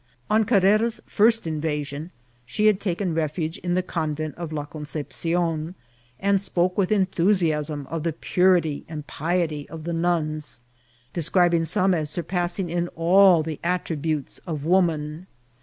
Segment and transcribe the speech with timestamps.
[0.31, 2.09] On Carrera's first invasion
[2.43, 5.75] she had taken' refuge in the convent of La Concepcion,
[6.19, 10.61] and spoke with enthusiasm of the purity and piety of the nuns,
[11.13, 15.27] describing some as surpassing in all the attributes of woman.